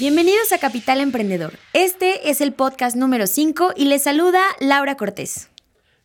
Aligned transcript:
Bienvenidos 0.00 0.50
a 0.52 0.58
Capital 0.58 1.02
Emprendedor. 1.02 1.58
Este 1.74 2.30
es 2.30 2.40
el 2.40 2.54
podcast 2.54 2.96
número 2.96 3.26
5 3.26 3.74
y 3.76 3.84
les 3.84 4.04
saluda 4.04 4.40
Laura 4.58 4.96
Cortés. 4.96 5.50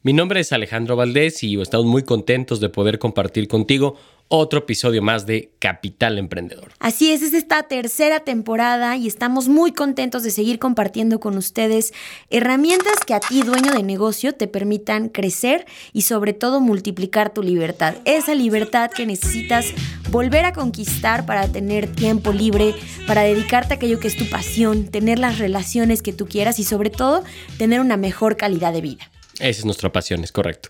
Mi 0.01 0.11
nombre 0.11 0.41
es 0.41 0.51
Alejandro 0.51 0.97
Valdés 0.97 1.41
y 1.43 1.57
estamos 1.61 1.85
muy 1.85 2.03
contentos 2.03 2.59
de 2.59 2.67
poder 2.67 2.99
compartir 2.99 3.47
contigo 3.47 3.95
otro 4.27 4.59
episodio 4.59 5.01
más 5.01 5.25
de 5.25 5.51
Capital 5.59 6.17
Emprendedor. 6.17 6.71
Así 6.79 7.11
es, 7.11 7.21
es 7.21 7.33
esta 7.33 7.63
tercera 7.63 8.21
temporada 8.21 8.97
y 8.97 9.07
estamos 9.07 9.47
muy 9.47 9.71
contentos 9.71 10.23
de 10.23 10.31
seguir 10.31 10.57
compartiendo 10.57 11.19
con 11.19 11.37
ustedes 11.37 11.93
herramientas 12.29 12.95
que 13.05 13.13
a 13.13 13.19
ti, 13.19 13.41
dueño 13.41 13.73
de 13.73 13.83
negocio, 13.83 14.33
te 14.33 14.47
permitan 14.47 15.09
crecer 15.09 15.65
y 15.93 16.03
sobre 16.03 16.33
todo 16.33 16.59
multiplicar 16.59 17.33
tu 17.33 17.43
libertad. 17.43 17.95
Esa 18.05 18.33
libertad 18.33 18.89
que 18.89 19.05
necesitas 19.05 19.67
volver 20.09 20.45
a 20.45 20.53
conquistar 20.53 21.25
para 21.25 21.47
tener 21.51 21.87
tiempo 21.87 22.31
libre, 22.31 22.73
para 23.07 23.21
dedicarte 23.21 23.73
a 23.73 23.77
aquello 23.77 23.99
que 23.99 24.07
es 24.07 24.17
tu 24.17 24.27
pasión, 24.29 24.87
tener 24.87 25.19
las 25.19 25.37
relaciones 25.37 26.01
que 26.01 26.13
tú 26.13 26.27
quieras 26.27 26.57
y 26.59 26.63
sobre 26.63 26.89
todo 26.89 27.23
tener 27.57 27.79
una 27.79 27.97
mejor 27.97 28.37
calidad 28.37 28.73
de 28.73 28.81
vida. 28.81 29.11
Esa 29.39 29.59
es 29.59 29.65
nuestra 29.65 29.91
pasión, 29.91 30.23
es 30.23 30.31
correcto. 30.31 30.69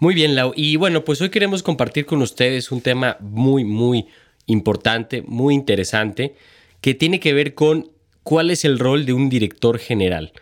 Muy 0.00 0.14
bien, 0.14 0.36
Lau. 0.36 0.52
Y 0.54 0.76
bueno, 0.76 1.04
pues 1.04 1.20
hoy 1.20 1.30
queremos 1.30 1.64
compartir 1.64 2.06
con 2.06 2.22
ustedes 2.22 2.70
un 2.70 2.80
tema 2.80 3.16
muy, 3.20 3.64
muy 3.64 4.06
importante, 4.46 5.22
muy 5.22 5.54
interesante, 5.54 6.36
que 6.80 6.94
tiene 6.94 7.18
que 7.18 7.34
ver 7.34 7.54
con 7.54 7.90
cuál 8.22 8.52
es 8.52 8.64
el 8.64 8.78
rol 8.78 9.06
de 9.06 9.12
un 9.12 9.28
director 9.28 9.78
general. 9.78 10.32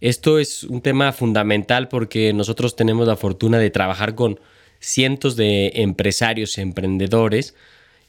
Esto 0.00 0.40
es 0.40 0.64
un 0.64 0.80
tema 0.80 1.12
fundamental 1.12 1.86
porque 1.86 2.32
nosotros 2.32 2.74
tenemos 2.74 3.06
la 3.06 3.16
fortuna 3.16 3.58
de 3.58 3.70
trabajar 3.70 4.16
con 4.16 4.40
cientos 4.80 5.36
de 5.36 5.70
empresarios, 5.76 6.58
emprendedores, 6.58 7.54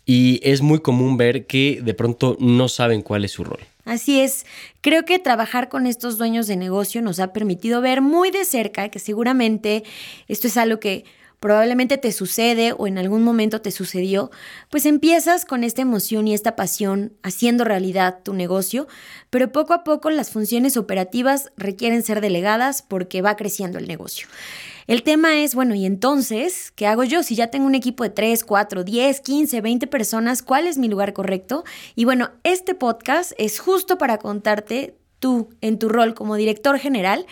y 0.04 0.40
es 0.42 0.62
muy 0.62 0.80
común 0.80 1.16
ver 1.16 1.46
que 1.46 1.80
de 1.84 1.94
pronto 1.94 2.38
no 2.40 2.70
saben 2.70 3.04
cuál 3.04 3.24
es 3.24 3.32
su 3.34 3.44
rol. 3.44 3.60
Así 3.88 4.20
es, 4.20 4.46
creo 4.82 5.06
que 5.06 5.18
trabajar 5.18 5.70
con 5.70 5.88
estos 5.88 6.18
dueños 6.18 6.46
de 6.48 6.58
negocio 6.58 7.02
nos 7.02 7.22
ha 7.22 7.32
permitido 7.32 7.80
ver 7.80 8.02
muy 8.02 8.32
de 8.32 8.44
cerca 8.44 8.90
que 8.90 9.00
seguramente 9.00 9.86
esto 10.28 10.48
es 10.48 10.58
algo 10.58 10.82
que 10.82 11.06
probablemente 11.40 11.98
te 11.98 12.12
sucede 12.12 12.74
o 12.78 12.88
en 12.88 12.98
algún 12.98 13.24
momento 13.24 13.62
te 13.62 13.72
sucedió, 13.72 14.32
pues 14.70 14.86
empiezas 14.86 15.46
con 15.46 15.64
esta 15.64 15.82
emoción 15.82 16.28
y 16.28 16.34
esta 16.34 16.56
pasión 16.56 17.14
haciendo 17.24 17.64
realidad 17.64 18.20
tu 18.24 18.34
negocio, 18.34 18.88
pero 19.30 19.52
poco 19.52 19.74
a 19.74 19.84
poco 19.84 20.10
las 20.10 20.32
funciones 20.32 20.78
operativas 20.78 21.52
requieren 21.58 22.04
ser 22.04 22.22
delegadas 22.22 22.82
porque 22.82 23.22
va 23.22 23.36
creciendo 23.36 23.78
el 23.78 23.88
negocio. 23.88 24.28
El 24.88 25.04
tema 25.04 25.42
es, 25.42 25.54
bueno, 25.54 25.76
¿y 25.76 25.86
entonces 25.86 26.72
qué 26.74 26.88
hago 26.88 27.04
yo? 27.04 27.22
Si 27.22 27.36
ya 27.36 27.48
tengo 27.48 27.66
un 27.66 27.76
equipo 27.76 28.04
de 28.04 28.10
3, 28.10 28.44
4, 28.46 28.84
10, 28.86 29.20
15, 29.20 29.62
20 29.62 29.88
personas, 29.88 30.42
¿cuál 30.42 30.66
es 30.66 30.78
mi 30.78 30.88
lugar 30.88 31.12
correcto? 31.12 31.66
Y 31.96 32.06
bueno, 32.06 32.32
este 32.44 32.74
podcast 32.74 33.34
es 33.38 33.60
justo 33.60 33.98
para 33.98 34.18
contarte 34.18 34.96
tú, 35.20 35.50
en 35.62 35.80
tu 35.80 35.90
rol 35.90 36.14
como 36.14 36.36
director 36.36 36.78
general, 36.80 37.26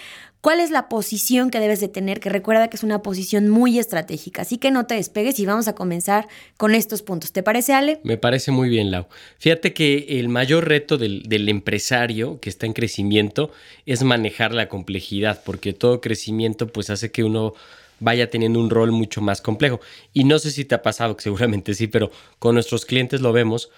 cuál 0.45 0.59
es 0.59 0.69
la 0.69 0.89
posición 0.89 1.50
que 1.50 1.59
debes 1.59 1.79
de 1.79 1.88
tener, 1.88 2.19
que 2.19 2.29
recuerda 2.29 2.67
que 2.67 2.78
es 2.78 2.83
una 2.83 3.01
posición 3.01 3.50
muy 3.50 3.79
estratégica. 3.79 4.44
Así 4.44 4.59
que 4.59 4.69
no 4.69 4.85
te 4.85 4.94
despegues 4.94 5.39
y 5.39 5.45
vamos 5.47 5.67
a 5.67 5.73
comenzar 5.73 6.28
con 6.56 6.75
estos 6.75 7.01
puntos. 7.01 7.31
¿Te 7.31 7.41
parece, 7.41 7.73
Ale? 7.73 8.00
Me 8.03 8.17
parece 8.17 8.51
muy 8.51 8.69
bien, 8.69 8.91
Lau. 8.91 9.07
Fíjate 9.39 9.73
que 9.73 10.05
el 10.19 10.29
mayor 10.29 10.67
reto 10.67 11.00
del, 11.00 11.23
del 11.23 11.50
empresario 11.50 12.39
que 12.39 12.50
está 12.51 12.67
en 12.67 12.73
crecimiento 12.73 13.50
es 13.88 14.03
manejar 14.03 14.53
la 14.53 14.69
complejidad, 14.69 15.41
porque 15.44 15.73
todo 15.73 16.00
crecimiento 16.00 16.67
pues 16.67 16.91
hace 16.91 17.09
que 17.09 17.23
uno 17.23 17.55
vaya 18.00 18.29
teniendo 18.29 18.59
un 18.59 18.69
rol 18.69 18.91
mucho 18.91 19.22
más 19.22 19.41
complejo. 19.41 19.79
Y 20.13 20.25
no 20.25 20.38
sé 20.38 20.51
si 20.51 20.63
te 20.63 20.75
ha 20.75 20.84
pasado, 20.84 21.17
que 21.17 21.23
seguramente 21.23 21.73
sí, 21.73 21.88
pero 21.88 22.11
con 22.38 22.53
nuestros 22.53 22.85
clientes 22.85 23.19
lo 23.19 23.34
vemos, 23.34 23.72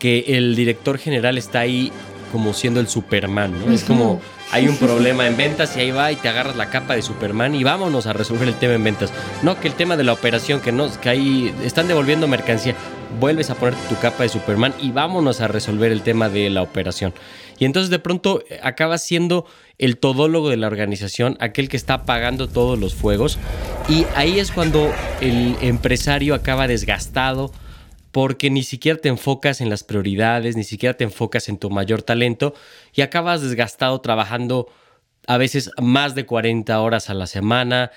que 0.00 0.24
el 0.26 0.56
director 0.56 0.98
general 0.98 1.38
está 1.38 1.60
ahí 1.60 1.92
como 2.32 2.52
siendo 2.52 2.80
el 2.80 2.88
Superman, 2.88 3.54
¿no? 3.64 3.72
Es 3.72 3.84
como 3.84 4.20
hay 4.52 4.68
un 4.68 4.76
problema 4.76 5.26
en 5.26 5.36
ventas 5.36 5.76
y 5.76 5.80
ahí 5.80 5.90
va 5.90 6.10
y 6.10 6.16
te 6.16 6.28
agarras 6.28 6.56
la 6.56 6.70
capa 6.70 6.96
de 6.96 7.02
Superman 7.02 7.54
y 7.54 7.62
vámonos 7.62 8.06
a 8.06 8.12
resolver 8.12 8.48
el 8.48 8.54
tema 8.54 8.74
en 8.74 8.84
ventas. 8.84 9.12
No 9.42 9.58
que 9.60 9.68
el 9.68 9.74
tema 9.74 9.96
de 9.96 10.04
la 10.04 10.12
operación, 10.12 10.60
que 10.60 10.72
no, 10.72 10.88
que 11.00 11.08
ahí 11.08 11.54
están 11.62 11.88
devolviendo 11.88 12.26
mercancía, 12.26 12.74
vuelves 13.20 13.50
a 13.50 13.54
poner 13.54 13.74
tu 13.88 13.96
capa 13.96 14.24
de 14.24 14.28
Superman 14.28 14.74
y 14.80 14.90
vámonos 14.90 15.40
a 15.40 15.48
resolver 15.48 15.92
el 15.92 16.02
tema 16.02 16.28
de 16.28 16.50
la 16.50 16.62
operación. 16.62 17.14
Y 17.58 17.64
entonces 17.64 17.90
de 17.90 17.98
pronto 17.98 18.42
acabas 18.62 19.02
siendo 19.02 19.46
el 19.78 19.98
todólogo 19.98 20.48
de 20.50 20.56
la 20.56 20.66
organización, 20.66 21.36
aquel 21.40 21.68
que 21.68 21.76
está 21.76 21.94
apagando 21.94 22.48
todos 22.48 22.78
los 22.78 22.94
fuegos. 22.94 23.38
Y 23.88 24.06
ahí 24.16 24.38
es 24.38 24.50
cuando 24.50 24.92
el 25.20 25.56
empresario 25.60 26.34
acaba 26.34 26.66
desgastado, 26.66 27.52
porque 28.12 28.50
ni 28.50 28.62
siquiera 28.62 28.98
te 28.98 29.08
enfocas 29.08 29.60
en 29.60 29.70
las 29.70 29.84
prioridades, 29.84 30.56
ni 30.56 30.64
siquiera 30.64 30.96
te 30.96 31.04
enfocas 31.04 31.48
en 31.48 31.58
tu 31.58 31.70
mayor 31.70 32.02
talento 32.02 32.54
y 32.92 33.02
acabas 33.02 33.42
desgastado 33.42 34.00
trabajando 34.00 34.68
a 35.26 35.36
veces 35.38 35.70
más 35.80 36.14
de 36.14 36.26
40 36.26 36.80
horas 36.80 37.10
a 37.10 37.14
la 37.14 37.26
semana, 37.26 37.92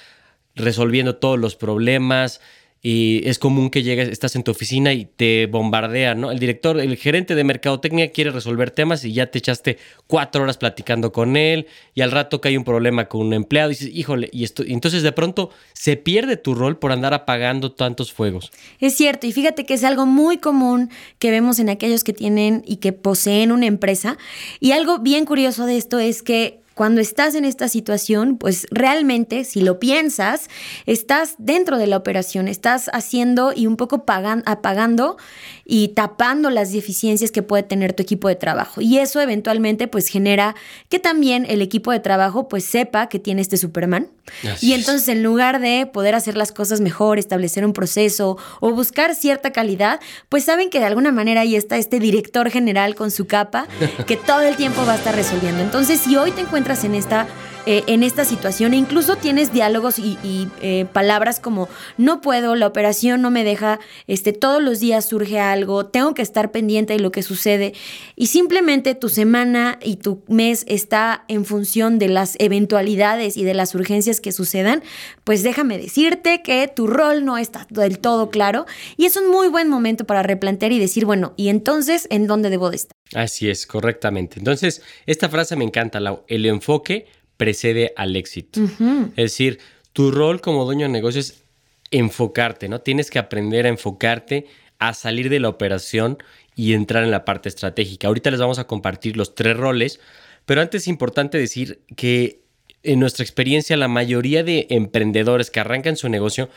resolviendo 0.56 1.16
todos 1.16 1.40
los 1.40 1.56
problemas, 1.56 2.42
y 2.86 3.22
es 3.30 3.40
común 3.40 3.70
que 3.70 3.82
llegues, 3.82 4.10
estás 4.10 4.36
en 4.36 4.44
tu 4.44 4.52
oficina 4.52 4.92
y 4.92 5.06
te 5.06 5.46
bombardean, 5.46 6.20
¿no? 6.20 6.32
El 6.32 6.40
director, 6.40 6.78
el 6.82 6.98
gerente 6.98 7.34
de 7.34 7.46
mercadotecnia 7.46 8.12
quiere 8.12 8.30
resolver 8.30 8.72
temas 8.72 9.06
y 9.06 9.14
ya 9.14 9.28
te 9.28 9.40
echaste 9.40 9.78
cuatro 10.06 10.44
horas 10.44 10.58
platicando 10.58 11.14
con 11.14 11.38
él 11.38 11.68
y 11.96 12.02
al 12.02 12.12
rato 12.12 12.42
que 12.42 12.50
hay 12.50 12.58
un 12.58 12.66
problema 12.66 13.08
con 13.08 13.22
un 13.22 13.34
empleado 13.34 13.72
y 13.72 13.76
dices, 13.76 13.90
híjole, 13.94 14.30
y 14.34 14.44
esto, 14.44 14.66
y 14.66 14.74
entonces 14.74 15.02
de 15.02 15.14
pronto 15.14 15.50
se 15.72 15.96
pierde 15.96 16.36
tu 16.36 16.56
rol 16.56 16.78
por 16.78 16.92
andar 16.92 17.14
apagando 17.14 17.72
tantos 17.72 18.12
fuegos. 18.12 18.52
Es 18.82 18.96
cierto, 18.96 19.28
y 19.28 19.32
fíjate 19.32 19.66
que 19.66 19.76
es 19.76 19.86
algo 19.86 20.06
muy 20.06 20.38
común 20.38 20.90
que 21.20 21.32
vemos 21.32 21.60
en 21.60 21.70
aquellos 21.70 22.04
que 22.04 22.12
tienen 22.12 22.64
y 22.68 22.78
que 22.78 22.92
poseen 22.92 23.54
una 23.54 23.66
empresa. 23.66 24.18
Y 24.60 24.74
algo 24.74 25.00
bien 25.00 25.24
curioso 25.24 25.66
de 25.66 25.78
esto 25.78 26.00
es 26.00 26.22
que 26.22 26.63
cuando 26.74 27.02
estás 27.02 27.36
en 27.36 27.46
esta 27.46 27.68
situación, 27.68 28.38
pues 28.38 28.66
realmente, 28.72 29.44
si 29.44 29.62
lo 29.62 29.80
piensas, 29.80 30.50
estás 30.86 31.36
dentro 31.38 31.78
de 31.78 31.88
la 31.88 31.98
operación, 31.98 32.48
estás 32.48 32.90
haciendo 32.94 33.54
y 33.56 33.68
un 33.68 33.78
poco 33.78 34.04
apagando 34.46 35.18
y 35.66 35.90
tapando 35.90 36.50
las 36.50 36.72
deficiencias 36.72 37.32
que 37.32 37.44
puede 37.44 37.64
tener 37.64 37.94
tu 37.94 38.02
equipo 38.02 38.28
de 38.28 38.36
trabajo. 38.36 38.82
Y 38.82 38.98
eso 38.98 39.22
eventualmente 39.22 39.88
pues 39.88 40.08
genera 40.08 40.56
que 40.90 41.00
también 41.00 41.46
el 41.48 41.62
equipo 41.62 41.92
de 41.92 42.00
trabajo 42.00 42.48
pues 42.48 42.66
sepa 42.66 43.08
que 43.08 43.20
tiene 43.20 43.42
este 43.42 43.58
Superman. 43.58 44.10
y 44.62 44.74
entonces 44.74 45.08
en 45.10 45.22
lugar 45.22 45.60
de 45.60 45.86
poder 45.86 46.16
hacer 46.16 46.38
las 46.38 46.52
cosas 46.52 46.82
mejor, 46.82 47.20
establecer 47.20 47.66
un 47.66 47.74
proceso 47.74 48.38
o 48.62 48.72
buscar 48.72 49.16
cierta 49.16 49.52
calidad, 49.52 50.00
pues 50.30 50.46
saben 50.46 50.70
que 50.70 50.80
de 50.80 50.86
alguna 50.86 51.12
manera 51.12 51.42
ahí 51.42 51.56
está 51.56 51.78
este 51.78 52.00
director 52.00 52.50
general 52.50 52.96
con 52.96 53.12
su 53.12 53.28
capa 53.28 53.68
que 54.08 54.18
todo 54.18 54.42
el 54.42 54.56
tiempo 54.56 54.86
va 54.86 54.94
a 54.94 54.96
estar 54.96 55.16
resolviendo. 55.16 55.62
Entonces 55.62 56.00
si 56.00 56.16
hoy 56.16 56.32
te 56.32 56.42
encuentras 56.42 56.63
en 56.64 56.96
esta 56.96 57.28
eh, 57.66 57.84
en 57.88 58.04
esta 58.04 58.26
situación 58.26 58.74
e 58.74 58.78
incluso 58.78 59.16
tienes 59.16 59.54
diálogos 59.54 59.98
y, 59.98 60.18
eh, 60.62 60.86
palabras 60.92 61.40
como 61.40 61.70
no 61.98 62.20
puedo, 62.20 62.56
la 62.56 62.68
operación 62.68 63.22
no 63.22 63.32
me 63.32 63.44
deja, 63.44 63.80
este, 64.08 64.34
todos 64.34 64.62
los 64.62 64.80
días 64.80 65.06
surge 65.06 65.40
algo, 65.40 65.86
tengo 65.86 66.14
que 66.14 66.22
estar 66.22 66.52
pendiente 66.52 66.94
de 66.94 67.00
lo 67.00 67.12
que 67.12 67.24
sucede 67.24 67.74
y 68.16 68.28
simplemente 68.28 68.96
tu 68.96 69.08
semana 69.08 69.80
y 69.82 69.96
tu 69.96 70.24
mes 70.28 70.66
está 70.68 71.24
en 71.28 71.46
función 71.46 72.00
de 72.00 72.10
las 72.10 72.36
eventualidades 72.40 73.38
y 73.38 73.44
de 73.44 73.54
las 73.54 73.76
urgencias 73.76 74.20
que 74.20 74.32
sucedan, 74.32 74.84
pues 75.24 75.44
déjame 75.44 75.78
decirte 75.78 76.42
que 76.42 76.68
tu 76.68 76.88
rol 76.88 77.24
no 77.24 77.38
está 77.38 77.66
del 77.70 78.00
todo 78.00 78.30
claro 78.30 78.66
y 78.98 79.06
es 79.06 79.16
un 79.16 79.32
muy 79.32 79.48
buen 79.48 79.70
momento 79.70 80.06
para 80.06 80.22
replantear 80.22 80.72
y 80.74 80.80
decir, 80.80 81.06
bueno, 81.06 81.34
¿y 81.38 81.50
entonces 81.50 82.08
en 82.10 82.28
dónde 82.28 82.50
debo 82.50 82.70
de 82.70 82.76
estar? 82.76 82.94
Así 83.14 83.50
es, 83.50 83.68
correctamente. 83.68 84.40
Entonces, 84.40 84.82
esta 85.06 85.30
frase 85.30 85.56
me 85.56 85.64
encanta, 85.64 86.00
el 86.28 86.46
enfoque 86.46 87.08
precede 87.44 87.92
al 87.98 88.16
éxito. 88.16 88.62
Es 89.18 89.32
decir, 89.32 89.60
tu 89.92 90.12
rol 90.12 90.40
como 90.40 90.64
dueño 90.64 90.86
de 90.86 90.94
negocio 90.94 91.20
es 91.20 91.44
enfocarte, 91.92 92.70
¿no? 92.70 92.80
Tienes 92.80 93.12
que 93.12 93.20
aprender 93.20 93.66
a 93.66 93.70
enfocarte, 93.70 94.48
a 94.80 94.94
salir 94.94 95.30
de 95.30 95.42
la 95.42 95.50
operación 95.50 96.20
y 96.56 96.72
entrar 96.72 97.04
en 97.04 97.12
la 97.12 97.26
parte 97.26 97.50
estratégica. 97.50 98.08
Ahorita 98.08 98.32
les 98.32 98.40
vamos 98.40 98.60
a 98.60 98.66
compartir 98.66 99.18
los 99.18 99.36
tres 99.36 99.58
roles, 99.58 100.00
pero 100.46 100.62
antes 100.62 100.84
es 100.84 100.88
importante 100.88 101.38
decir 101.38 101.82
que 101.98 102.40
en 102.82 103.02
nuestra 103.02 103.24
experiencia 103.24 103.76
la 103.76 103.90
mayoría 103.90 104.42
de 104.42 104.68
emprendedores 104.70 105.52
que 105.52 105.60
arrancan 105.60 105.98
su 105.98 106.08
negocio 106.08 106.50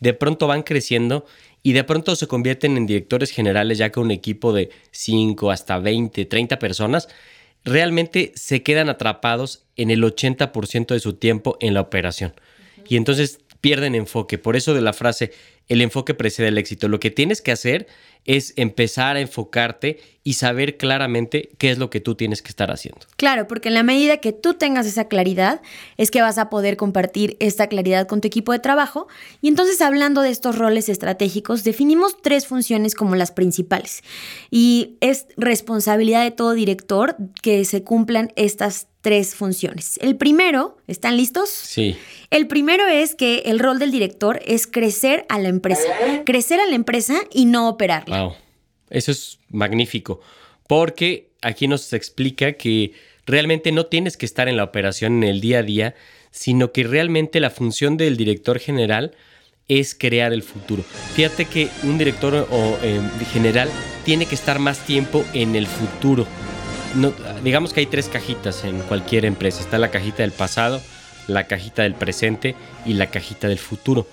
de 0.00 0.12
pronto 0.12 0.46
van 0.46 0.62
creciendo 0.62 1.24
y 1.62 1.72
de 1.72 1.84
pronto 1.84 2.16
se 2.16 2.26
convierten 2.26 2.76
en 2.76 2.84
directores 2.84 3.30
generales 3.30 3.78
ya 3.78 3.90
con 3.90 4.04
un 4.04 4.10
equipo 4.10 4.52
de 4.52 4.68
5 4.90 5.50
hasta 5.50 5.78
20, 5.78 6.26
30 6.26 6.58
personas, 6.58 7.08
realmente 7.64 8.32
se 8.36 8.62
quedan 8.62 8.88
atrapados 8.88 9.64
en 9.76 9.90
el 9.90 10.02
80% 10.02 10.88
de 10.88 11.00
su 11.00 11.14
tiempo 11.14 11.56
en 11.60 11.74
la 11.74 11.80
operación. 11.80 12.34
Y 12.88 12.96
entonces 12.96 13.40
pierden 13.60 13.94
enfoque. 13.94 14.36
Por 14.36 14.56
eso 14.56 14.74
de 14.74 14.82
la 14.82 14.92
frase, 14.92 15.32
el 15.68 15.80
enfoque 15.80 16.12
precede 16.14 16.48
el 16.48 16.58
éxito. 16.58 16.88
Lo 16.88 17.00
que 17.00 17.10
tienes 17.10 17.40
que 17.40 17.52
hacer 17.52 17.86
es 18.24 18.52
empezar 18.56 19.16
a 19.16 19.20
enfocarte 19.20 19.98
y 20.26 20.34
saber 20.34 20.78
claramente 20.78 21.50
qué 21.58 21.70
es 21.70 21.76
lo 21.76 21.90
que 21.90 22.00
tú 22.00 22.14
tienes 22.14 22.40
que 22.40 22.48
estar 22.48 22.70
haciendo. 22.70 23.02
Claro, 23.16 23.46
porque 23.46 23.68
en 23.68 23.74
la 23.74 23.82
medida 23.82 24.16
que 24.16 24.32
tú 24.32 24.54
tengas 24.54 24.86
esa 24.86 25.06
claridad, 25.06 25.60
es 25.98 26.10
que 26.10 26.22
vas 26.22 26.38
a 26.38 26.48
poder 26.48 26.78
compartir 26.78 27.36
esta 27.40 27.66
claridad 27.66 28.06
con 28.06 28.22
tu 28.22 28.28
equipo 28.28 28.52
de 28.52 28.58
trabajo. 28.58 29.06
Y 29.42 29.48
entonces, 29.48 29.82
hablando 29.82 30.22
de 30.22 30.30
estos 30.30 30.56
roles 30.56 30.88
estratégicos, 30.88 31.62
definimos 31.62 32.16
tres 32.22 32.46
funciones 32.46 32.94
como 32.94 33.16
las 33.16 33.32
principales. 33.32 34.02
Y 34.50 34.96
es 35.00 35.26
responsabilidad 35.36 36.24
de 36.24 36.30
todo 36.30 36.54
director 36.54 37.16
que 37.42 37.66
se 37.66 37.84
cumplan 37.84 38.32
estas 38.34 38.88
tres 39.04 39.34
funciones. 39.34 39.98
El 40.00 40.16
primero, 40.16 40.78
¿están 40.86 41.18
listos? 41.18 41.50
Sí. 41.50 41.94
El 42.30 42.46
primero 42.46 42.86
es 42.86 43.14
que 43.14 43.40
el 43.44 43.58
rol 43.58 43.78
del 43.78 43.90
director 43.90 44.40
es 44.46 44.66
crecer 44.66 45.26
a 45.28 45.38
la 45.38 45.50
empresa, 45.50 45.86
crecer 46.24 46.58
a 46.58 46.66
la 46.66 46.74
empresa 46.74 47.16
y 47.30 47.44
no 47.44 47.68
operarla. 47.68 48.13
Wow, 48.14 48.34
eso 48.90 49.10
es 49.10 49.38
magnífico, 49.50 50.20
porque 50.68 51.30
aquí 51.42 51.68
nos 51.68 51.92
explica 51.92 52.52
que 52.52 52.92
realmente 53.26 53.72
no 53.72 53.86
tienes 53.86 54.16
que 54.16 54.26
estar 54.26 54.48
en 54.48 54.56
la 54.56 54.64
operación 54.64 55.22
en 55.22 55.30
el 55.30 55.40
día 55.40 55.58
a 55.60 55.62
día, 55.62 55.94
sino 56.30 56.72
que 56.72 56.84
realmente 56.84 57.40
la 57.40 57.50
función 57.50 57.96
del 57.96 58.16
director 58.16 58.58
general 58.58 59.16
es 59.68 59.94
crear 59.94 60.32
el 60.32 60.42
futuro. 60.42 60.82
Fíjate 61.14 61.46
que 61.46 61.68
un 61.82 61.96
director 61.96 62.46
eh, 62.82 63.00
general 63.32 63.70
tiene 64.04 64.26
que 64.26 64.34
estar 64.34 64.58
más 64.58 64.84
tiempo 64.84 65.24
en 65.32 65.56
el 65.56 65.66
futuro. 65.66 66.26
digamos 67.42 67.72
que 67.72 67.80
hay 67.80 67.86
tres 67.86 68.08
cajitas 68.08 68.64
en 68.64 68.80
cualquier 68.80 69.24
empresa. 69.24 69.60
Está 69.60 69.78
la 69.78 69.90
cajita 69.90 70.22
del 70.22 70.32
pasado, 70.32 70.82
la 71.26 71.46
cajita 71.46 71.82
del 71.82 71.94
presente 71.94 72.54
y 72.84 72.94
la 72.94 73.10
cajita 73.10 73.48
del 73.48 73.58
futuro. 73.58 74.06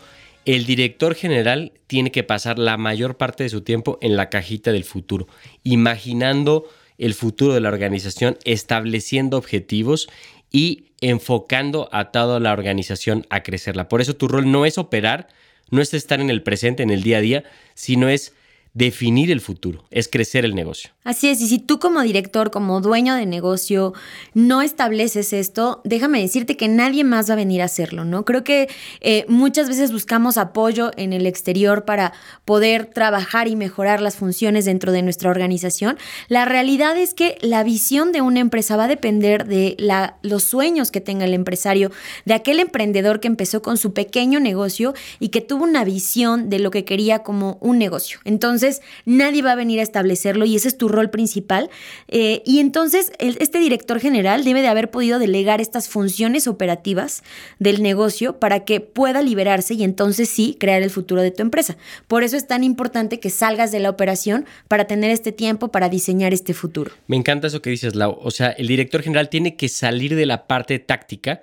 El 0.45 0.65
director 0.65 1.13
general 1.13 1.73
tiene 1.87 2.11
que 2.11 2.23
pasar 2.23 2.57
la 2.57 2.77
mayor 2.77 3.17
parte 3.17 3.43
de 3.43 3.49
su 3.49 3.61
tiempo 3.61 3.99
en 4.01 4.15
la 4.15 4.29
cajita 4.29 4.71
del 4.71 4.83
futuro, 4.83 5.27
imaginando 5.63 6.65
el 6.97 7.13
futuro 7.13 7.53
de 7.53 7.61
la 7.61 7.69
organización, 7.69 8.37
estableciendo 8.43 9.37
objetivos 9.37 10.09
y 10.51 10.85
enfocando 10.99 11.89
a 11.91 12.11
toda 12.11 12.39
la 12.39 12.53
organización 12.53 13.25
a 13.29 13.43
crecerla. 13.43 13.87
Por 13.87 14.01
eso 14.01 14.15
tu 14.15 14.27
rol 14.27 14.51
no 14.51 14.65
es 14.65 14.77
operar, 14.77 15.27
no 15.69 15.81
es 15.81 15.93
estar 15.93 16.19
en 16.19 16.29
el 16.29 16.43
presente, 16.43 16.83
en 16.83 16.89
el 16.89 17.03
día 17.03 17.17
a 17.17 17.21
día, 17.21 17.43
sino 17.75 18.09
es 18.09 18.33
definir 18.73 19.31
el 19.31 19.41
futuro, 19.41 19.83
es 19.91 20.07
crecer 20.07 20.45
el 20.45 20.55
negocio. 20.55 20.91
Así 21.03 21.27
es, 21.27 21.41
y 21.41 21.47
si 21.47 21.59
tú 21.59 21.79
como 21.79 22.01
director, 22.01 22.51
como 22.51 22.79
dueño 22.79 23.15
de 23.15 23.25
negocio, 23.25 23.93
no 24.33 24.61
estableces 24.61 25.33
esto, 25.33 25.81
déjame 25.83 26.21
decirte 26.21 26.55
que 26.55 26.69
nadie 26.69 27.03
más 27.03 27.29
va 27.29 27.33
a 27.33 27.37
venir 27.37 27.61
a 27.61 27.65
hacerlo, 27.65 28.05
¿no? 28.05 28.23
Creo 28.23 28.45
que 28.45 28.69
eh, 29.01 29.25
muchas 29.27 29.67
veces 29.67 29.91
buscamos 29.91 30.37
apoyo 30.37 30.91
en 30.95 31.11
el 31.11 31.25
exterior 31.25 31.83
para 31.83 32.13
poder 32.45 32.85
trabajar 32.85 33.49
y 33.49 33.57
mejorar 33.57 33.99
las 33.99 34.15
funciones 34.15 34.63
dentro 34.63 34.93
de 34.93 35.01
nuestra 35.01 35.29
organización. 35.29 35.97
La 36.29 36.45
realidad 36.45 36.97
es 36.97 37.13
que 37.13 37.37
la 37.41 37.63
visión 37.63 38.13
de 38.13 38.21
una 38.21 38.39
empresa 38.39 38.77
va 38.77 38.85
a 38.85 38.87
depender 38.87 39.47
de 39.47 39.75
los 40.21 40.43
sueños 40.43 40.91
que 40.91 41.01
tenga 41.01 41.25
el 41.25 41.33
empresario, 41.33 41.91
de 42.25 42.35
aquel 42.35 42.59
emprendedor 42.59 43.19
que 43.19 43.27
empezó 43.27 43.61
con 43.61 43.75
su 43.75 43.91
pequeño 43.93 44.39
negocio 44.39 44.93
y 45.19 45.29
que 45.29 45.41
tuvo 45.41 45.65
una 45.65 45.83
visión 45.83 46.49
de 46.49 46.59
lo 46.59 46.71
que 46.71 46.85
quería 46.85 47.19
como 47.19 47.57
un 47.59 47.77
negocio. 47.77 48.19
Entonces, 48.23 48.60
nadie 49.05 49.41
va 49.41 49.53
a 49.53 49.55
venir 49.55 49.79
a 49.79 49.83
establecerlo 49.83 50.45
y 50.45 50.55
ese 50.55 50.67
es 50.67 50.77
tu 50.77 50.87
rol 50.87 51.09
principal. 51.09 51.69
Eh, 52.07 52.41
y 52.45 52.59
entonces 52.59 53.11
este 53.19 53.59
director 53.59 53.99
general 53.99 54.43
debe 54.43 54.61
de 54.61 54.67
haber 54.67 54.89
podido 54.89 55.19
delegar 55.19 55.61
estas 55.61 55.89
funciones 55.89 56.47
operativas 56.47 57.23
del 57.59 57.81
negocio 57.81 58.39
para 58.39 58.61
que 58.65 58.79
pueda 58.79 59.21
liberarse 59.21 59.73
y 59.73 59.83
entonces 59.83 60.29
sí 60.29 60.57
crear 60.59 60.81
el 60.81 60.89
futuro 60.89 61.21
de 61.21 61.31
tu 61.31 61.41
empresa. 61.41 61.77
Por 62.07 62.23
eso 62.23 62.37
es 62.37 62.47
tan 62.47 62.63
importante 62.63 63.19
que 63.19 63.29
salgas 63.29 63.71
de 63.71 63.79
la 63.79 63.89
operación 63.89 64.45
para 64.67 64.85
tener 64.85 65.11
este 65.11 65.31
tiempo 65.31 65.69
para 65.69 65.89
diseñar 65.89 66.33
este 66.33 66.53
futuro. 66.53 66.91
Me 67.07 67.17
encanta 67.17 67.47
eso 67.47 67.61
que 67.61 67.69
dices, 67.69 67.95
Lau. 67.95 68.17
O 68.21 68.31
sea, 68.31 68.49
el 68.49 68.67
director 68.67 69.01
general 69.01 69.29
tiene 69.29 69.55
que 69.55 69.69
salir 69.69 70.15
de 70.15 70.25
la 70.25 70.47
parte 70.47 70.79
táctica 70.79 71.41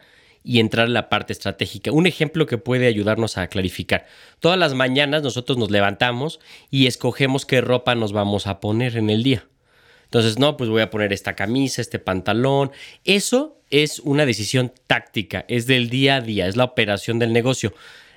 y 0.49 0.61
entrar 0.61 0.87
en 0.87 0.95
la 0.95 1.11
parte 1.11 1.35
estratégica. 1.35 1.93
Un 1.93 2.07
ejemplo 2.07 2.47
que 2.47 2.57
puede 2.57 2.87
ayudarnos 2.87 3.37
a 3.37 3.49
clarificar. 3.49 4.07
Todas 4.41 4.59
las 4.59 4.73
mañanas 4.73 5.23
nosotros 5.23 5.59
nos 5.59 5.71
levantamos 5.71 6.41
y 6.71 6.87
escogemos 6.87 7.45
qué 7.45 7.61
ropa 7.61 7.95
nos 7.95 8.13
vamos 8.13 8.47
a 8.47 8.59
poner 8.59 8.97
en 8.97 9.11
el 9.11 9.23
día. 9.23 9.47
Entonces, 10.05 10.39
no, 10.39 10.57
pues 10.57 10.71
voy 10.71 10.81
a 10.81 10.89
poner 10.89 11.13
esta 11.13 11.37
camisa, 11.37 11.83
este 11.83 11.99
pantalón. 11.99 12.71
Eso 13.05 13.61
es 13.69 13.99
una 13.99 14.25
decisión 14.25 14.73
táctica, 14.87 15.45
es 15.49 15.67
del 15.67 15.91
día 15.91 16.17
a 16.17 16.21
día, 16.23 16.47
es 16.47 16.57
la 16.57 16.65
operación 16.65 17.19
del 17.19 17.35
negocio. 17.35 17.75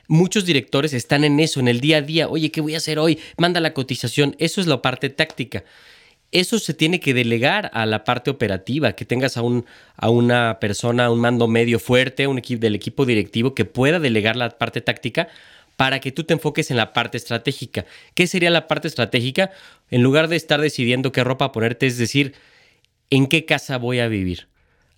Muchos 0.07 0.45
directores 0.45 0.93
están 0.93 1.25
en 1.25 1.37
eso, 1.41 1.59
en 1.59 1.67
el 1.67 1.81
día 1.81 1.97
a 1.97 2.01
día. 2.01 2.29
Oye, 2.29 2.49
¿qué 2.49 2.61
voy 2.61 2.75
a 2.75 2.77
hacer 2.77 2.97
hoy? 2.97 3.19
Manda 3.35 3.59
la 3.59 3.73
cotización. 3.73 4.37
Eso 4.39 4.61
es 4.61 4.67
la 4.67 4.81
parte 4.81 5.09
táctica 5.09 5.65
eso 6.31 6.59
se 6.59 6.73
tiene 6.73 6.99
que 6.99 7.13
delegar 7.13 7.69
a 7.73 7.85
la 7.85 8.03
parte 8.03 8.29
operativa, 8.29 8.93
que 8.93 9.05
tengas 9.05 9.37
a, 9.37 9.41
un, 9.41 9.65
a 9.97 10.09
una 10.09 10.59
persona, 10.59 11.11
un 11.11 11.19
mando 11.19 11.47
medio 11.47 11.79
fuerte, 11.79 12.27
un 12.27 12.37
equipo 12.37 12.61
del 12.61 12.75
equipo 12.75 13.05
directivo 13.05 13.53
que 13.53 13.65
pueda 13.65 13.99
delegar 13.99 14.35
la 14.35 14.49
parte 14.49 14.81
táctica 14.81 15.27
para 15.75 15.99
que 15.99 16.11
tú 16.11 16.23
te 16.23 16.33
enfoques 16.33 16.71
en 16.71 16.77
la 16.77 16.93
parte 16.93 17.17
estratégica. 17.17 17.85
¿Qué 18.13 18.27
sería 18.27 18.49
la 18.49 18.67
parte 18.67 18.87
estratégica? 18.87 19.51
En 19.89 20.03
lugar 20.03 20.27
de 20.27 20.35
estar 20.35 20.61
decidiendo 20.61 21.11
qué 21.11 21.23
ropa 21.23 21.51
ponerte, 21.51 21.87
es 21.87 21.97
decir, 21.97 22.33
en 23.09 23.27
qué 23.27 23.45
casa 23.45 23.77
voy 23.77 23.99
a 23.99 24.07
vivir, 24.07 24.47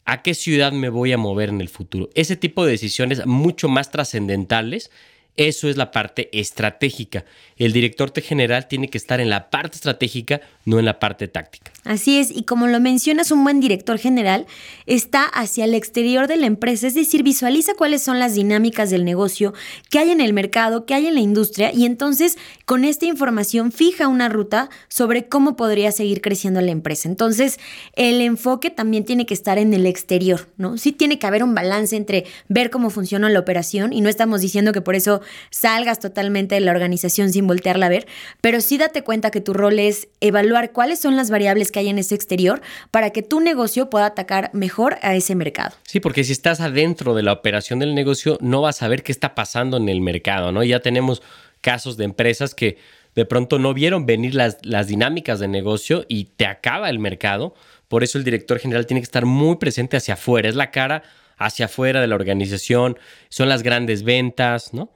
a 0.05 0.21
qué 0.21 0.33
ciudad 0.33 0.71
me 0.71 0.89
voy 0.89 1.13
a 1.13 1.17
mover 1.17 1.49
en 1.49 1.61
el 1.61 1.69
futuro. 1.69 2.09
Ese 2.15 2.35
tipo 2.35 2.65
de 2.65 2.71
decisiones 2.71 3.25
mucho 3.25 3.69
más 3.69 3.91
trascendentales 3.91 4.91
eso 5.35 5.67
es 5.67 5.77
la 5.77 5.91
parte 5.91 6.29
estratégica. 6.31 7.25
El 7.57 7.73
director 7.73 8.11
general 8.21 8.67
tiene 8.67 8.89
que 8.89 8.97
estar 8.97 9.19
en 9.19 9.29
la 9.29 9.49
parte 9.49 9.75
estratégica, 9.75 10.41
no 10.65 10.79
en 10.79 10.85
la 10.85 10.99
parte 10.99 11.27
táctica. 11.27 11.71
Así 11.83 12.19
es, 12.19 12.31
y 12.31 12.43
como 12.43 12.67
lo 12.67 12.79
mencionas, 12.79 13.31
un 13.31 13.43
buen 13.43 13.59
director 13.59 13.97
general 13.97 14.45
está 14.85 15.23
hacia 15.23 15.65
el 15.65 15.73
exterior 15.73 16.27
de 16.27 16.37
la 16.37 16.45
empresa, 16.45 16.87
es 16.87 16.93
decir, 16.93 17.23
visualiza 17.23 17.73
cuáles 17.73 18.01
son 18.01 18.19
las 18.19 18.35
dinámicas 18.35 18.89
del 18.89 19.05
negocio, 19.05 19.53
qué 19.89 19.99
hay 19.99 20.11
en 20.11 20.21
el 20.21 20.33
mercado, 20.33 20.85
qué 20.85 20.93
hay 20.93 21.07
en 21.07 21.15
la 21.15 21.19
industria, 21.19 21.73
y 21.73 21.85
entonces 21.85 22.37
con 22.65 22.85
esta 22.85 23.05
información 23.05 23.71
fija 23.71 24.07
una 24.07 24.29
ruta 24.29 24.69
sobre 24.87 25.27
cómo 25.27 25.55
podría 25.55 25.91
seguir 25.91 26.21
creciendo 26.21 26.61
la 26.61 26.71
empresa. 26.71 27.09
Entonces, 27.09 27.59
el 27.95 28.21
enfoque 28.21 28.69
también 28.69 29.03
tiene 29.03 29.25
que 29.25 29.33
estar 29.33 29.57
en 29.57 29.73
el 29.73 29.85
exterior, 29.85 30.47
¿no? 30.57 30.77
Sí 30.77 30.91
tiene 30.91 31.19
que 31.19 31.27
haber 31.27 31.43
un 31.43 31.55
balance 31.55 31.95
entre 31.95 32.25
ver 32.47 32.69
cómo 32.69 32.89
funciona 32.89 33.29
la 33.29 33.39
operación, 33.39 33.93
y 33.93 34.01
no 34.01 34.09
estamos 34.09 34.41
diciendo 34.41 34.71
que 34.71 34.81
por 34.81 34.95
eso 34.95 35.21
salgas 35.49 35.99
totalmente 35.99 36.55
de 36.55 36.61
la 36.61 36.71
organización 36.71 37.31
sin 37.31 37.47
voltearla 37.47 37.87
a 37.87 37.89
ver, 37.89 38.07
pero 38.41 38.61
sí 38.61 38.77
date 38.77 39.03
cuenta 39.03 39.31
que 39.31 39.41
tu 39.41 39.53
rol 39.53 39.79
es 39.79 40.07
evaluar 40.21 40.71
cuáles 40.71 40.99
son 40.99 41.15
las 41.15 41.29
variables 41.29 41.71
que 41.71 41.79
hay 41.79 41.89
en 41.89 41.99
ese 41.99 42.15
exterior 42.15 42.61
para 42.91 43.11
que 43.11 43.21
tu 43.21 43.39
negocio 43.39 43.89
pueda 43.89 44.07
atacar 44.07 44.49
mejor 44.53 44.97
a 45.01 45.15
ese 45.15 45.35
mercado. 45.35 45.75
Sí, 45.83 45.99
porque 45.99 46.23
si 46.23 46.31
estás 46.31 46.61
adentro 46.61 47.13
de 47.15 47.23
la 47.23 47.33
operación 47.33 47.79
del 47.79 47.95
negocio, 47.95 48.37
no 48.41 48.61
vas 48.61 48.81
a 48.81 48.87
ver 48.87 49.03
qué 49.03 49.11
está 49.11 49.35
pasando 49.35 49.77
en 49.77 49.89
el 49.89 50.01
mercado, 50.01 50.51
¿no? 50.51 50.63
Ya 50.63 50.79
tenemos 50.79 51.21
casos 51.61 51.97
de 51.97 52.05
empresas 52.05 52.53
que 52.53 52.77
de 53.15 53.25
pronto 53.25 53.59
no 53.59 53.73
vieron 53.73 54.05
venir 54.05 54.35
las, 54.35 54.57
las 54.63 54.87
dinámicas 54.87 55.39
de 55.39 55.47
negocio 55.47 56.05
y 56.07 56.25
te 56.25 56.45
acaba 56.45 56.89
el 56.89 56.99
mercado. 56.99 57.53
Por 57.87 58.03
eso 58.03 58.17
el 58.17 58.23
director 58.23 58.59
general 58.59 58.85
tiene 58.85 59.01
que 59.01 59.05
estar 59.05 59.25
muy 59.25 59.57
presente 59.57 59.97
hacia 59.97 60.15
afuera, 60.15 60.49
es 60.49 60.55
la 60.55 60.71
cara 60.71 61.03
hacia 61.37 61.65
afuera 61.65 62.01
de 62.01 62.07
la 62.07 62.15
organización, 62.15 62.97
son 63.29 63.49
las 63.49 63.63
grandes 63.63 64.03
ventas, 64.03 64.73
¿no? 64.73 64.89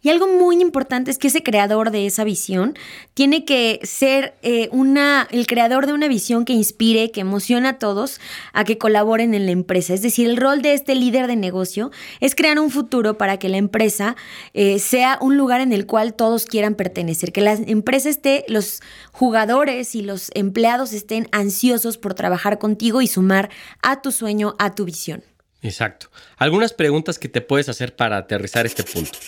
Y 0.00 0.10
algo 0.10 0.28
muy 0.28 0.60
importante 0.60 1.10
es 1.10 1.18
que 1.18 1.28
ese 1.28 1.42
creador 1.42 1.90
de 1.90 2.06
esa 2.06 2.24
visión 2.24 2.74
tiene 3.14 3.44
que 3.44 3.80
ser 3.82 4.34
eh, 4.42 4.68
una, 4.70 5.26
el 5.30 5.46
creador 5.46 5.86
de 5.86 5.92
una 5.92 6.08
visión 6.08 6.44
que 6.44 6.52
inspire, 6.52 7.10
que 7.10 7.20
emociona 7.20 7.70
a 7.70 7.78
todos 7.78 8.20
a 8.52 8.64
que 8.64 8.78
colaboren 8.78 9.34
en 9.34 9.46
la 9.46 9.52
empresa. 9.52 9.94
Es 9.94 10.02
decir, 10.02 10.28
el 10.28 10.36
rol 10.36 10.62
de 10.62 10.74
este 10.74 10.94
líder 10.94 11.26
de 11.26 11.36
negocio 11.36 11.90
es 12.20 12.34
crear 12.34 12.58
un 12.58 12.70
futuro 12.70 13.18
para 13.18 13.38
que 13.38 13.48
la 13.48 13.56
empresa 13.56 14.16
eh, 14.54 14.78
sea 14.78 15.18
un 15.20 15.36
lugar 15.36 15.60
en 15.60 15.72
el 15.72 15.86
cual 15.86 16.14
todos 16.14 16.46
quieran 16.46 16.74
pertenecer, 16.74 17.32
que 17.32 17.40
la 17.40 17.54
empresa 17.54 18.08
esté, 18.08 18.44
los 18.48 18.80
jugadores 19.12 19.94
y 19.94 20.02
los 20.02 20.30
empleados 20.34 20.92
estén 20.92 21.28
ansiosos 21.32 21.98
por 21.98 22.14
trabajar 22.14 22.58
contigo 22.58 23.02
y 23.02 23.06
sumar 23.06 23.50
a 23.82 24.00
tu 24.00 24.12
sueño, 24.12 24.54
a 24.58 24.74
tu 24.74 24.84
visión. 24.84 25.24
Exacto. 25.62 26.08
Algunas 26.36 26.72
preguntas 26.72 27.18
que 27.18 27.28
te 27.28 27.40
puedes 27.40 27.68
hacer 27.68 27.96
para 27.96 28.16
aterrizar 28.16 28.64
este 28.64 28.84
punto. 28.84 29.18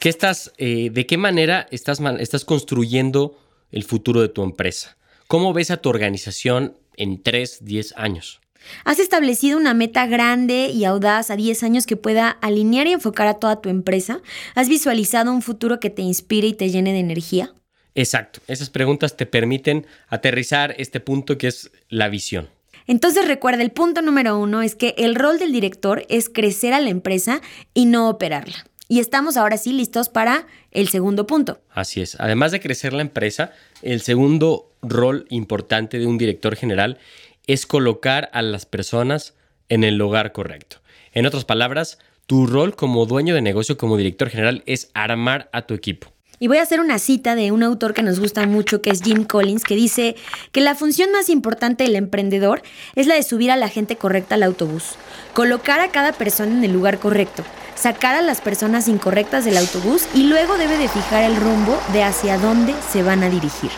¿Qué 0.00 0.08
estás, 0.08 0.52
eh, 0.58 0.90
¿De 0.92 1.06
qué 1.06 1.16
manera 1.16 1.66
estás, 1.72 2.00
estás 2.20 2.44
construyendo 2.44 3.36
el 3.72 3.82
futuro 3.82 4.20
de 4.20 4.28
tu 4.28 4.44
empresa? 4.44 4.96
¿Cómo 5.26 5.52
ves 5.52 5.72
a 5.72 5.78
tu 5.78 5.88
organización 5.88 6.76
en 6.96 7.20
3, 7.20 7.64
10 7.64 7.94
años? 7.96 8.40
¿Has 8.84 9.00
establecido 9.00 9.58
una 9.58 9.74
meta 9.74 10.06
grande 10.06 10.68
y 10.68 10.84
audaz 10.84 11.30
a 11.30 11.36
10 11.36 11.64
años 11.64 11.86
que 11.86 11.96
pueda 11.96 12.30
alinear 12.30 12.86
y 12.86 12.92
enfocar 12.92 13.26
a 13.26 13.34
toda 13.34 13.60
tu 13.60 13.70
empresa? 13.70 14.20
¿Has 14.54 14.68
visualizado 14.68 15.32
un 15.32 15.42
futuro 15.42 15.80
que 15.80 15.90
te 15.90 16.02
inspire 16.02 16.48
y 16.48 16.54
te 16.54 16.70
llene 16.70 16.92
de 16.92 17.00
energía? 17.00 17.52
Exacto, 17.96 18.40
esas 18.46 18.70
preguntas 18.70 19.16
te 19.16 19.26
permiten 19.26 19.84
aterrizar 20.06 20.76
este 20.78 21.00
punto 21.00 21.38
que 21.38 21.48
es 21.48 21.72
la 21.88 22.08
visión. 22.08 22.48
Entonces 22.86 23.26
recuerda, 23.26 23.62
el 23.62 23.72
punto 23.72 24.00
número 24.00 24.38
uno 24.38 24.62
es 24.62 24.76
que 24.76 24.94
el 24.96 25.16
rol 25.16 25.40
del 25.40 25.52
director 25.52 26.06
es 26.08 26.28
crecer 26.28 26.72
a 26.72 26.80
la 26.80 26.90
empresa 26.90 27.40
y 27.74 27.86
no 27.86 28.08
operarla. 28.08 28.64
Y 28.90 29.00
estamos 29.00 29.36
ahora 29.36 29.58
sí 29.58 29.74
listos 29.74 30.08
para 30.08 30.46
el 30.70 30.88
segundo 30.88 31.26
punto. 31.26 31.60
Así 31.70 32.00
es. 32.00 32.16
Además 32.18 32.52
de 32.52 32.60
crecer 32.60 32.94
la 32.94 33.02
empresa, 33.02 33.52
el 33.82 34.00
segundo 34.00 34.72
rol 34.80 35.26
importante 35.28 35.98
de 35.98 36.06
un 36.06 36.16
director 36.16 36.56
general 36.56 36.98
es 37.46 37.66
colocar 37.66 38.30
a 38.32 38.40
las 38.40 38.64
personas 38.64 39.34
en 39.68 39.84
el 39.84 39.96
lugar 39.96 40.32
correcto. 40.32 40.78
En 41.12 41.26
otras 41.26 41.44
palabras, 41.44 41.98
tu 42.26 42.46
rol 42.46 42.76
como 42.76 43.04
dueño 43.04 43.34
de 43.34 43.42
negocio, 43.42 43.76
como 43.76 43.98
director 43.98 44.30
general, 44.30 44.62
es 44.64 44.90
armar 44.94 45.50
a 45.52 45.62
tu 45.62 45.74
equipo. 45.74 46.12
Y 46.40 46.46
voy 46.46 46.58
a 46.58 46.62
hacer 46.62 46.80
una 46.80 46.98
cita 46.98 47.34
de 47.34 47.50
un 47.50 47.64
autor 47.64 47.94
que 47.94 48.02
nos 48.02 48.20
gusta 48.20 48.46
mucho, 48.46 48.80
que 48.80 48.90
es 48.90 49.02
Jim 49.02 49.24
Collins, 49.24 49.64
que 49.64 49.74
dice 49.74 50.14
que 50.52 50.60
la 50.60 50.76
función 50.76 51.10
más 51.10 51.28
importante 51.30 51.84
del 51.84 51.96
emprendedor 51.96 52.62
es 52.94 53.06
la 53.06 53.16
de 53.16 53.22
subir 53.22 53.50
a 53.50 53.56
la 53.56 53.68
gente 53.68 53.96
correcta 53.96 54.36
al 54.36 54.44
autobús, 54.44 54.94
colocar 55.34 55.80
a 55.80 55.90
cada 55.90 56.12
persona 56.12 56.52
en 56.52 56.62
el 56.62 56.72
lugar 56.72 57.00
correcto, 57.00 57.44
sacar 57.78 58.16
a 58.16 58.22
las 58.22 58.40
personas 58.40 58.88
incorrectas 58.88 59.44
del 59.44 59.56
autobús 59.56 60.08
y 60.14 60.24
luego 60.24 60.58
debe 60.58 60.76
de 60.78 60.88
fijar 60.88 61.22
el 61.22 61.36
rumbo 61.36 61.80
de 61.92 62.02
hacia 62.02 62.38
dónde 62.38 62.74
se 62.90 63.02
van 63.02 63.22
a 63.22 63.30
dirigir. 63.30 63.70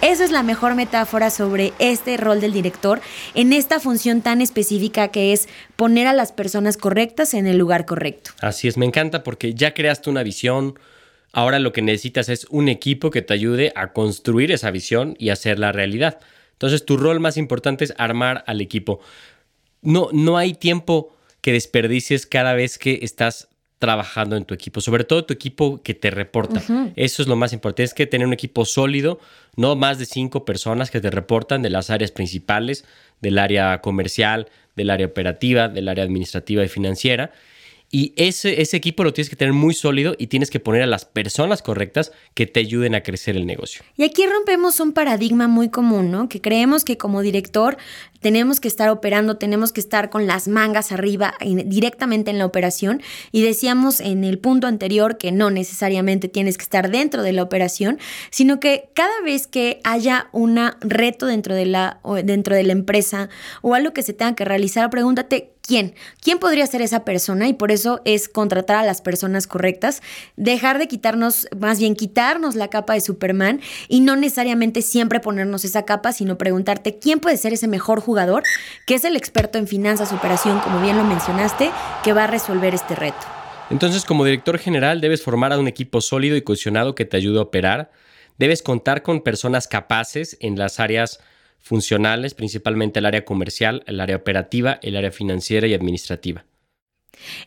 Esa 0.00 0.24
es 0.24 0.30
la 0.30 0.44
mejor 0.44 0.76
metáfora 0.76 1.28
sobre 1.30 1.72
este 1.80 2.16
rol 2.16 2.40
del 2.40 2.52
director 2.52 3.00
en 3.34 3.52
esta 3.52 3.80
función 3.80 4.22
tan 4.22 4.40
específica 4.40 5.08
que 5.08 5.32
es 5.32 5.48
poner 5.74 6.06
a 6.06 6.12
las 6.12 6.30
personas 6.30 6.76
correctas 6.76 7.34
en 7.34 7.48
el 7.48 7.58
lugar 7.58 7.84
correcto. 7.84 8.30
Así 8.40 8.68
es, 8.68 8.76
me 8.76 8.86
encanta 8.86 9.24
porque 9.24 9.54
ya 9.54 9.74
creaste 9.74 10.08
una 10.08 10.22
visión, 10.22 10.78
Ahora 11.32 11.58
lo 11.58 11.72
que 11.72 11.82
necesitas 11.82 12.30
es 12.30 12.46
un 12.50 12.68
equipo 12.68 13.10
que 13.10 13.22
te 13.22 13.34
ayude 13.34 13.72
a 13.76 13.92
construir 13.92 14.50
esa 14.50 14.70
visión 14.70 15.14
y 15.18 15.28
hacerla 15.28 15.72
realidad. 15.72 16.20
Entonces 16.52 16.84
tu 16.84 16.96
rol 16.96 17.20
más 17.20 17.36
importante 17.36 17.84
es 17.84 17.94
armar 17.98 18.44
al 18.46 18.60
equipo. 18.60 19.00
No, 19.82 20.08
no 20.12 20.38
hay 20.38 20.54
tiempo 20.54 21.14
que 21.40 21.52
desperdicies 21.52 22.26
cada 22.26 22.54
vez 22.54 22.78
que 22.78 23.00
estás 23.02 23.48
trabajando 23.78 24.36
en 24.36 24.44
tu 24.44 24.54
equipo, 24.54 24.80
sobre 24.80 25.04
todo 25.04 25.24
tu 25.24 25.32
equipo 25.32 25.82
que 25.82 25.94
te 25.94 26.10
reporta. 26.10 26.62
Eso 26.96 27.22
es 27.22 27.28
lo 27.28 27.36
más 27.36 27.52
importante, 27.52 27.84
es 27.84 27.94
que 27.94 28.06
tener 28.06 28.26
un 28.26 28.32
equipo 28.32 28.64
sólido, 28.64 29.20
no 29.56 29.76
más 29.76 29.98
de 29.98 30.06
cinco 30.06 30.44
personas 30.44 30.90
que 30.90 31.00
te 31.00 31.10
reportan 31.10 31.62
de 31.62 31.70
las 31.70 31.90
áreas 31.90 32.10
principales, 32.10 32.84
del 33.20 33.38
área 33.38 33.80
comercial, 33.80 34.48
del 34.74 34.90
área 34.90 35.06
operativa, 35.06 35.68
del 35.68 35.88
área 35.88 36.04
administrativa 36.04 36.64
y 36.64 36.68
financiera, 36.68 37.32
y 37.90 38.12
ese, 38.16 38.60
ese 38.60 38.76
equipo 38.76 39.02
lo 39.02 39.14
tienes 39.14 39.30
que 39.30 39.36
tener 39.36 39.54
muy 39.54 39.72
sólido 39.72 40.14
y 40.18 40.26
tienes 40.26 40.50
que 40.50 40.60
poner 40.60 40.82
a 40.82 40.86
las 40.86 41.06
personas 41.06 41.62
correctas 41.62 42.12
que 42.34 42.46
te 42.46 42.60
ayuden 42.60 42.94
a 42.94 43.02
crecer 43.02 43.36
el 43.36 43.46
negocio. 43.46 43.82
Y 43.96 44.04
aquí 44.04 44.26
rompemos 44.26 44.78
un 44.80 44.92
paradigma 44.92 45.48
muy 45.48 45.70
común, 45.70 46.10
¿no? 46.10 46.28
Que 46.28 46.40
creemos 46.42 46.84
que 46.84 46.98
como 46.98 47.22
director 47.22 47.78
tenemos 48.20 48.60
que 48.60 48.68
estar 48.68 48.90
operando, 48.90 49.38
tenemos 49.38 49.72
que 49.72 49.80
estar 49.80 50.10
con 50.10 50.26
las 50.26 50.48
mangas 50.48 50.92
arriba 50.92 51.34
directamente 51.40 52.30
en 52.30 52.38
la 52.38 52.44
operación. 52.44 53.00
Y 53.32 53.42
decíamos 53.42 54.00
en 54.00 54.24
el 54.24 54.38
punto 54.38 54.66
anterior 54.66 55.16
que 55.16 55.32
no 55.32 55.50
necesariamente 55.50 56.28
tienes 56.28 56.58
que 56.58 56.64
estar 56.64 56.90
dentro 56.90 57.22
de 57.22 57.32
la 57.32 57.42
operación, 57.42 57.98
sino 58.30 58.60
que 58.60 58.90
cada 58.94 59.20
vez 59.22 59.46
que 59.46 59.80
haya 59.84 60.28
un 60.32 60.58
reto 60.80 61.26
dentro 61.26 61.54
de 61.54 61.64
la, 61.64 62.00
dentro 62.24 62.54
de 62.54 62.64
la 62.64 62.72
empresa 62.72 63.30
o 63.62 63.74
algo 63.74 63.92
que 63.94 64.02
se 64.02 64.12
tenga 64.12 64.34
que 64.34 64.44
realizar, 64.44 64.90
pregúntate 64.90 65.52
¿Quién? 65.68 65.94
¿Quién 66.22 66.38
podría 66.38 66.66
ser 66.66 66.80
esa 66.80 67.04
persona? 67.04 67.46
Y 67.46 67.52
por 67.52 67.70
eso 67.70 68.00
es 68.06 68.30
contratar 68.30 68.78
a 68.78 68.86
las 68.86 69.02
personas 69.02 69.46
correctas, 69.46 70.00
dejar 70.36 70.78
de 70.78 70.88
quitarnos, 70.88 71.46
más 71.60 71.78
bien 71.78 71.94
quitarnos 71.94 72.54
la 72.54 72.68
capa 72.68 72.94
de 72.94 73.02
Superman 73.02 73.60
y 73.86 74.00
no 74.00 74.16
necesariamente 74.16 74.80
siempre 74.80 75.20
ponernos 75.20 75.66
esa 75.66 75.84
capa, 75.84 76.14
sino 76.14 76.38
preguntarte 76.38 76.98
quién 76.98 77.20
puede 77.20 77.36
ser 77.36 77.52
ese 77.52 77.68
mejor 77.68 78.00
jugador, 78.00 78.44
que 78.86 78.94
es 78.94 79.04
el 79.04 79.14
experto 79.14 79.58
en 79.58 79.68
finanzas, 79.68 80.10
operación, 80.10 80.58
como 80.60 80.80
bien 80.80 80.96
lo 80.96 81.04
mencionaste, 81.04 81.70
que 82.02 82.14
va 82.14 82.24
a 82.24 82.28
resolver 82.28 82.74
este 82.74 82.94
reto. 82.94 83.26
Entonces, 83.68 84.06
como 84.06 84.24
director 84.24 84.56
general, 84.56 85.02
debes 85.02 85.22
formar 85.22 85.52
a 85.52 85.58
un 85.58 85.68
equipo 85.68 86.00
sólido 86.00 86.34
y 86.36 86.40
cohesionado 86.40 86.94
que 86.94 87.04
te 87.04 87.18
ayude 87.18 87.40
a 87.40 87.42
operar. 87.42 87.90
Debes 88.38 88.62
contar 88.62 89.02
con 89.02 89.20
personas 89.20 89.68
capaces 89.68 90.38
en 90.40 90.58
las 90.58 90.80
áreas 90.80 91.20
funcionales, 91.60 92.34
principalmente 92.34 92.98
el 92.98 93.06
área 93.06 93.24
comercial, 93.24 93.82
el 93.86 94.00
área 94.00 94.16
operativa, 94.16 94.78
el 94.82 94.96
área 94.96 95.10
financiera 95.10 95.66
y 95.66 95.74
administrativa. 95.74 96.44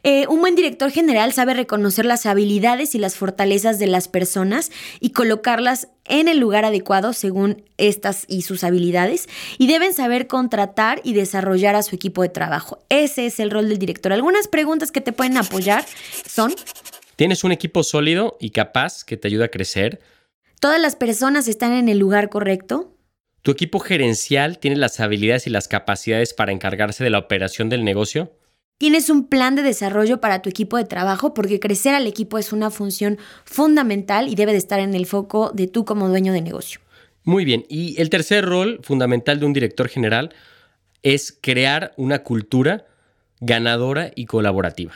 Eh, 0.03 0.25
un 0.27 0.41
buen 0.41 0.56
director 0.56 0.91
general 0.91 1.34
sabe 1.34 1.53
reconocer 1.53 2.06
las 2.06 2.25
habilidades 2.25 2.96
y 2.96 2.98
las 2.98 3.15
fortalezas 3.15 3.80
de 3.80 3.88
las 3.88 4.08
personas 4.08 4.72
y 5.00 5.12
colocarlas 5.12 5.88
en 6.06 6.27
el 6.27 6.39
lugar 6.39 6.65
adecuado 6.65 7.13
según 7.13 7.63
estas 7.77 8.25
y 8.27 8.41
sus 8.41 8.63
habilidades 8.63 9.30
y 9.58 9.68
deben 9.68 9.94
saber 9.94 10.27
contratar 10.27 11.01
y 11.03 11.13
desarrollar 11.13 11.75
a 11.75 11.84
su 11.84 11.96
equipo 11.96 12.22
de 12.22 12.30
trabajo. 12.30 12.80
Ese 12.89 13.25
es 13.25 13.39
el 13.39 13.51
rol 13.51 13.70
del 13.70 13.80
director. 13.80 14.12
Algunas 14.13 14.48
preguntas 14.48 14.91
que 14.91 15.01
te 15.01 15.13
pueden 15.13 15.38
apoyar 15.38 15.86
son... 16.27 16.53
¿Tienes 17.15 17.44
un 17.44 17.51
equipo 17.51 17.84
sólido 17.84 18.38
y 18.39 18.50
capaz 18.50 19.03
que 19.03 19.15
te 19.15 19.27
ayuda 19.27 19.46
a 19.46 19.50
crecer? 19.50 20.01
¿Todas 20.60 20.82
las 20.82 20.96
personas 20.96 21.48
están 21.48 21.72
en 21.74 21.88
el 21.88 22.00
lugar 22.00 22.30
correcto? 22.30 22.96
¿Tu 23.41 23.50
equipo 23.50 23.79
gerencial 23.79 24.60
tiene 24.60 24.77
las 24.77 25.00
habilidades 25.00 25.48
y 25.48 25.50
las 25.50 25.67
capacidades 25.67 26.33
para 26.33 26.51
encargarse 26.51 27.03
de 27.03 27.10
la 27.10 27.17
operación 27.17 27.69
del 27.69 27.83
negocio? 27.83 28.31
¿Tienes 28.77 29.10
un 29.10 29.27
plan 29.27 29.55
de 29.55 29.63
desarrollo 29.63 30.21
para 30.21 30.43
tu 30.43 30.50
equipo 30.50 30.77
de 30.77 30.86
trabajo? 30.86 31.33
Porque 31.33 31.60
crecer 31.60 31.95
al 31.95 32.05
equipo 32.05 32.38
es 32.38 32.53
una 32.53 32.69
función 32.69 33.17
fundamental 33.45 34.27
y 34.27 34.36
debe 34.36 34.51
de 34.51 34.60
estar 34.60 34.79
en 34.79 34.93
el 34.93 35.07
foco 35.07 35.51
de 35.55 35.67
tú 35.67 35.86
como 35.86 36.07
dueño 36.07 36.33
de 36.33 36.41
negocio. 36.41 36.81
Muy 37.24 37.43
bien. 37.43 37.65
Y 37.67 38.00
el 38.00 38.12
tercer 38.12 38.45
rol 38.45 38.79
fundamental 38.83 39.39
de 39.39 39.45
un 39.48 39.53
director 39.53 39.88
general 39.88 40.33
es 41.01 41.36
crear 41.41 41.93
una 41.98 42.24
cultura 42.24 42.86
ganadora 43.39 44.12
y 44.15 44.25
colaborativa. 44.25 44.93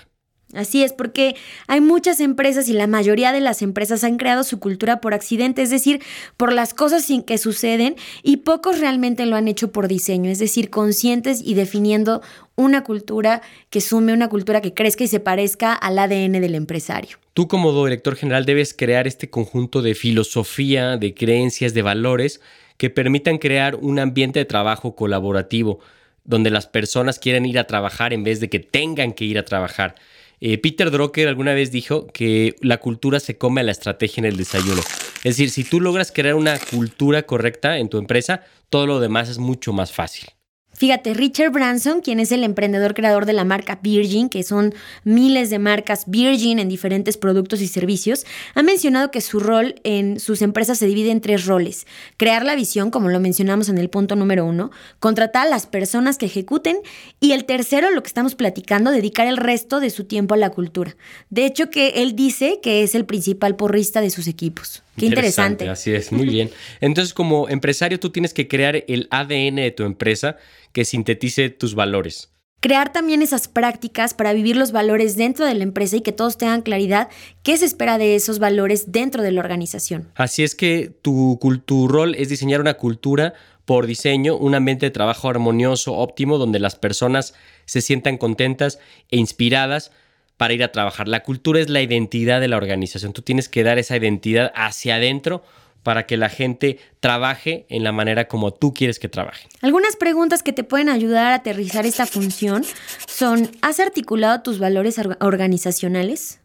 Así 0.55 0.83
es, 0.83 0.93
porque 0.93 1.35
hay 1.67 1.81
muchas 1.81 2.19
empresas 2.19 2.69
y 2.69 2.73
la 2.73 2.87
mayoría 2.87 3.31
de 3.31 3.41
las 3.41 3.61
empresas 3.61 4.03
han 4.03 4.17
creado 4.17 4.43
su 4.43 4.59
cultura 4.59 5.01
por 5.01 5.13
accidente, 5.13 5.61
es 5.61 5.69
decir, 5.69 6.01
por 6.37 6.53
las 6.53 6.73
cosas 6.73 7.05
sin 7.05 7.23
que 7.23 7.37
suceden 7.37 7.95
y 8.23 8.37
pocos 8.37 8.79
realmente 8.79 9.25
lo 9.25 9.35
han 9.35 9.47
hecho 9.47 9.71
por 9.71 9.87
diseño, 9.87 10.31
es 10.31 10.39
decir, 10.39 10.69
conscientes 10.69 11.41
y 11.43 11.53
definiendo 11.53 12.21
una 12.55 12.83
cultura 12.83 13.41
que 13.69 13.81
sume, 13.81 14.13
una 14.13 14.29
cultura 14.29 14.61
que 14.61 14.73
crezca 14.73 15.03
y 15.03 15.07
se 15.07 15.19
parezca 15.19 15.73
al 15.73 15.99
ADN 15.99 16.39
del 16.39 16.55
empresario. 16.55 17.17
Tú 17.33 17.47
como 17.47 17.83
director 17.83 18.15
general 18.15 18.45
debes 18.45 18.73
crear 18.73 19.07
este 19.07 19.29
conjunto 19.29 19.81
de 19.81 19.93
filosofía, 19.93 20.95
de 20.95 21.13
creencias, 21.13 21.73
de 21.73 21.81
valores 21.81 22.39
que 22.77 22.89
permitan 22.89 23.37
crear 23.37 23.75
un 23.75 23.99
ambiente 23.99 24.39
de 24.39 24.45
trabajo 24.45 24.95
colaborativo, 24.95 25.79
donde 26.23 26.49
las 26.49 26.67
personas 26.67 27.19
quieran 27.19 27.45
ir 27.45 27.59
a 27.59 27.67
trabajar 27.67 28.13
en 28.13 28.23
vez 28.23 28.39
de 28.39 28.49
que 28.49 28.59
tengan 28.59 29.13
que 29.13 29.25
ir 29.25 29.37
a 29.37 29.45
trabajar 29.45 29.95
eh, 30.39 30.57
Peter 30.57 30.91
Drucker 30.91 31.27
alguna 31.27 31.53
vez 31.53 31.71
dijo 31.71 32.07
que 32.07 32.55
la 32.61 32.77
cultura 32.77 33.19
se 33.19 33.37
come 33.37 33.61
a 33.61 33.63
la 33.63 33.71
estrategia 33.71 34.21
en 34.21 34.25
el 34.25 34.37
desayuno. 34.37 34.81
Es 35.23 35.37
decir, 35.37 35.49
si 35.49 35.63
tú 35.63 35.81
logras 35.81 36.11
crear 36.11 36.35
una 36.35 36.59
cultura 36.59 37.23
correcta 37.23 37.79
en 37.79 37.89
tu 37.89 37.97
empresa, 37.97 38.43
todo 38.69 38.85
lo 38.85 38.99
demás 38.99 39.29
es 39.29 39.37
mucho 39.37 39.73
más 39.73 39.91
fácil. 39.91 40.34
Fíjate, 40.75 41.13
Richard 41.13 41.51
Branson, 41.51 42.01
quien 42.01 42.19
es 42.19 42.33
el 42.33 42.43
emprendedor 42.43 42.93
creador 42.93 43.25
de 43.25 43.31
la 43.31 43.45
marca 43.45 43.79
Virgin, 43.81 44.27
que 44.27 44.43
son 44.43 44.73
miles 45.05 45.49
de 45.49 45.57
marcas 45.57 46.03
Virgin 46.07 46.59
en 46.59 46.67
diferentes 46.67 47.15
productos 47.15 47.61
y 47.61 47.67
servicios, 47.67 48.25
ha 48.55 48.61
mencionado 48.61 49.09
que 49.09 49.21
su 49.21 49.39
rol 49.39 49.75
en 49.83 50.19
sus 50.19 50.41
empresas 50.41 50.77
se 50.77 50.85
divide 50.85 51.11
en 51.11 51.21
tres 51.21 51.45
roles. 51.45 51.87
Crear 52.17 52.43
la 52.43 52.55
visión, 52.55 52.91
como 52.91 53.07
lo 53.07 53.21
mencionamos 53.21 53.69
en 53.69 53.77
el 53.77 53.89
punto 53.89 54.17
número 54.17 54.45
uno, 54.45 54.69
contratar 54.99 55.47
a 55.47 55.49
las 55.49 55.65
personas 55.65 56.17
que 56.17 56.25
ejecuten 56.25 56.77
y 57.21 57.31
el 57.31 57.45
tercero, 57.45 57.89
lo 57.91 58.03
que 58.03 58.07
estamos 58.07 58.35
platicando, 58.35 58.91
dedicar 58.91 59.27
el 59.27 59.37
resto 59.37 59.79
de 59.79 59.89
su 59.89 60.03
tiempo 60.03 60.33
a 60.33 60.37
la 60.37 60.49
cultura. 60.49 60.97
De 61.29 61.45
hecho, 61.45 61.69
que 61.69 62.03
él 62.03 62.17
dice 62.17 62.59
que 62.61 62.83
es 62.83 62.95
el 62.95 63.05
principal 63.05 63.55
porrista 63.55 64.01
de 64.01 64.09
sus 64.09 64.27
equipos. 64.27 64.84
Qué 64.97 65.07
interesante. 65.07 65.69
Así 65.69 65.93
es, 65.93 66.11
muy 66.11 66.25
bien. 66.27 66.49
Entonces, 66.81 67.13
como 67.13 67.49
empresario, 67.49 67.99
tú 67.99 68.11
tienes 68.11 68.33
que 68.33 68.47
crear 68.47 68.83
el 68.87 69.07
ADN 69.11 69.55
de 69.55 69.73
tu 69.75 69.83
empresa 69.83 70.37
que 70.71 70.85
sintetice 70.85 71.49
tus 71.49 71.75
valores. 71.75 72.31
Crear 72.61 72.91
también 72.91 73.21
esas 73.21 73.47
prácticas 73.47 74.13
para 74.13 74.33
vivir 74.33 74.55
los 74.55 74.71
valores 74.71 75.15
dentro 75.17 75.45
de 75.45 75.53
la 75.53 75.63
empresa 75.63 75.97
y 75.97 76.01
que 76.01 76.13
todos 76.13 76.37
tengan 76.37 76.61
claridad 76.61 77.09
qué 77.43 77.57
se 77.57 77.65
espera 77.65 77.97
de 77.97 78.15
esos 78.15 78.39
valores 78.39 78.91
dentro 78.91 79.21
de 79.21 79.31
la 79.31 79.41
organización. 79.41 80.09
Así 80.15 80.43
es 80.43 80.55
que 80.55 80.91
tu, 81.01 81.37
tu 81.65 81.87
rol 81.87 82.15
es 82.15 82.29
diseñar 82.29 82.61
una 82.61 82.75
cultura 82.75 83.33
por 83.65 83.87
diseño, 83.87 84.37
un 84.37 84.55
ambiente 84.55 84.85
de 84.85 84.91
trabajo 84.91 85.29
armonioso, 85.29 85.93
óptimo, 85.93 86.37
donde 86.37 86.59
las 86.59 86.75
personas 86.75 87.33
se 87.65 87.81
sientan 87.81 88.17
contentas 88.17 88.79
e 89.09 89.17
inspiradas 89.17 89.91
para 90.37 90.53
ir 90.53 90.63
a 90.63 90.71
trabajar. 90.71 91.07
La 91.07 91.23
cultura 91.23 91.59
es 91.59 91.69
la 91.69 91.81
identidad 91.81 92.41
de 92.41 92.47
la 92.47 92.57
organización. 92.57 93.13
Tú 93.13 93.21
tienes 93.21 93.49
que 93.49 93.63
dar 93.63 93.77
esa 93.77 93.95
identidad 93.95 94.51
hacia 94.55 94.95
adentro 94.95 95.43
para 95.85 96.07
que 96.07 96.17
la 96.17 96.29
gente 96.29 96.79
trabaje 96.99 97.67
en 97.69 97.83
la 97.83 97.91
manera 97.91 98.27
como 98.27 98.51
tú 98.51 98.73
quieres 98.73 98.97
que 98.97 99.07
trabaje. 99.07 99.47
Algunas 99.61 99.95
preguntas 99.95 100.41
que 100.41 100.51
te 100.51 100.63
pueden 100.63 100.89
ayudar 100.89 101.27
a 101.27 101.35
aterrizar 101.35 101.85
esta 101.85 102.07
función 102.07 102.65
son, 103.07 103.51
¿has 103.61 103.79
articulado 103.79 104.41
tus 104.41 104.57
valores 104.57 104.99
organizacionales? 105.19 106.39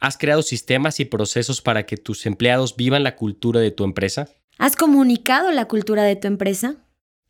¿Has 0.00 0.18
creado 0.18 0.42
sistemas 0.42 1.00
y 1.00 1.06
procesos 1.06 1.62
para 1.62 1.86
que 1.86 1.96
tus 1.96 2.26
empleados 2.26 2.76
vivan 2.76 3.04
la 3.04 3.16
cultura 3.16 3.58
de 3.60 3.70
tu 3.70 3.84
empresa? 3.84 4.28
¿Has 4.58 4.76
comunicado 4.76 5.50
la 5.50 5.64
cultura 5.64 6.02
de 6.02 6.16
tu 6.16 6.26
empresa? 6.26 6.76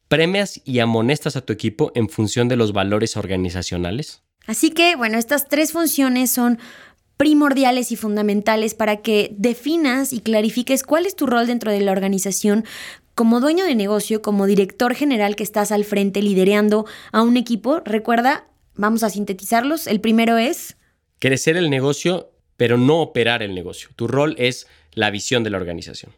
¿Premias 0.08 0.60
y 0.64 0.80
amonestas 0.80 1.36
a 1.36 1.42
tu 1.42 1.52
equipo 1.52 1.92
en 1.94 2.08
función 2.08 2.48
de 2.48 2.56
los 2.56 2.72
valores 2.72 3.16
organizacionales? 3.16 4.23
Así 4.46 4.70
que, 4.70 4.96
bueno, 4.96 5.18
estas 5.18 5.48
tres 5.48 5.72
funciones 5.72 6.30
son 6.30 6.58
primordiales 7.16 7.92
y 7.92 7.96
fundamentales 7.96 8.74
para 8.74 8.96
que 8.96 9.34
definas 9.36 10.12
y 10.12 10.20
clarifiques 10.20 10.82
cuál 10.82 11.06
es 11.06 11.16
tu 11.16 11.26
rol 11.26 11.46
dentro 11.46 11.70
de 11.70 11.80
la 11.80 11.92
organización 11.92 12.64
como 13.14 13.40
dueño 13.40 13.64
de 13.64 13.74
negocio, 13.74 14.22
como 14.22 14.46
director 14.46 14.94
general 14.94 15.36
que 15.36 15.44
estás 15.44 15.70
al 15.70 15.84
frente 15.84 16.20
liderando 16.20 16.86
a 17.12 17.22
un 17.22 17.36
equipo. 17.36 17.80
Recuerda, 17.84 18.48
vamos 18.74 19.02
a 19.04 19.10
sintetizarlos. 19.10 19.86
El 19.86 20.00
primero 20.00 20.36
es... 20.36 20.76
Crecer 21.20 21.56
el 21.56 21.70
negocio, 21.70 22.32
pero 22.56 22.76
no 22.76 23.00
operar 23.00 23.42
el 23.42 23.54
negocio. 23.54 23.90
Tu 23.94 24.08
rol 24.08 24.34
es 24.38 24.66
la 24.92 25.10
visión 25.10 25.44
de 25.44 25.50
la 25.50 25.58
organización. 25.58 26.12